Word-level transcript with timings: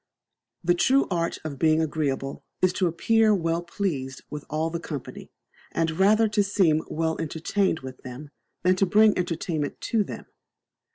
The 0.63 0.73
true 0.73 1.07
art 1.11 1.37
of 1.43 1.59
being 1.59 1.77
agreeble 1.79 2.41
is 2.59 2.73
to 2.73 2.87
appear 2.87 3.35
well 3.35 3.61
pleased 3.61 4.23
with 4.31 4.45
all 4.49 4.71
the 4.71 4.79
company, 4.79 5.31
and 5.73 5.91
rather 5.99 6.27
to 6.27 6.43
seem 6.43 6.81
well 6.89 7.21
entertained 7.21 7.81
with 7.81 8.01
them 8.01 8.31
than 8.63 8.75
to 8.77 8.87
bring 8.87 9.15
entertainment 9.15 9.79
to 9.81 10.03
them. 10.03 10.25